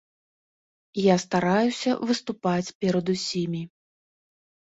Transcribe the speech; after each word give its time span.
Я 0.99 1.15
стараюся 1.23 1.91
выступаць 2.07 2.73
перад 2.87 3.05
усімі. 3.15 3.61